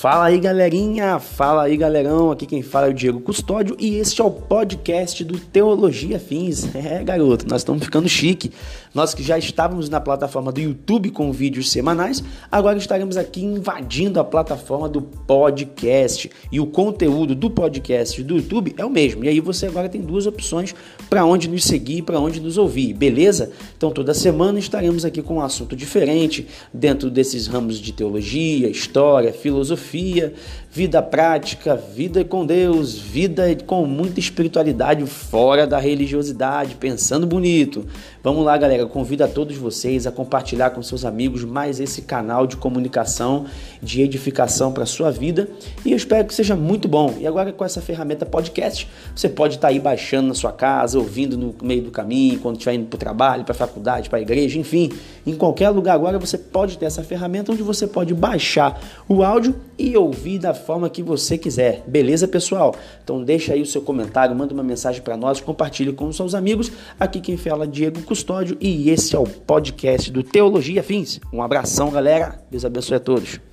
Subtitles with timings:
[0.00, 1.18] Fala aí, galerinha!
[1.18, 2.30] Fala aí, galerão!
[2.30, 6.70] Aqui quem fala é o Diego Custódio e este é o podcast do Teologia Fins.
[6.80, 8.50] É, garoto, nós estamos ficando chique.
[8.94, 14.18] Nós que já estávamos na plataforma do YouTube com vídeos semanais, agora estaremos aqui invadindo
[14.18, 16.30] a plataforma do podcast.
[16.50, 19.24] E o conteúdo do podcast do YouTube é o mesmo.
[19.24, 20.74] E aí você agora tem duas opções
[21.10, 23.52] para onde nos seguir e para onde nos ouvir, beleza?
[23.76, 29.32] Então toda semana estaremos aqui com um assunto diferente dentro desses ramos de teologia, história,
[29.32, 29.89] filosofia,
[30.70, 37.86] vida prática, vida com Deus, vida com muita espiritualidade fora da religiosidade, pensando bonito.
[38.22, 42.46] Vamos lá, galera, convido a todos vocês a compartilhar com seus amigos mais esse canal
[42.46, 43.46] de comunicação,
[43.82, 45.48] de edificação para sua vida
[45.84, 47.14] e eu espero que seja muito bom.
[47.18, 50.98] E agora com essa ferramenta podcast, você pode estar tá aí baixando na sua casa,
[50.98, 54.18] ouvindo no meio do caminho, quando estiver indo para o trabalho, para a faculdade, para
[54.18, 54.90] a igreja, enfim,
[55.26, 59.54] em qualquer lugar agora você pode ter essa ferramenta onde você pode baixar o áudio
[59.80, 61.82] e ouvir da forma que você quiser.
[61.86, 62.74] Beleza, pessoal?
[63.02, 66.34] Então deixa aí o seu comentário, manda uma mensagem para nós, compartilhe com os seus
[66.34, 66.70] amigos.
[66.98, 71.18] Aqui quem fala é Diego Custódio e esse é o podcast do Teologia Fins.
[71.32, 72.40] Um abração, galera.
[72.50, 73.49] Deus abençoe a todos.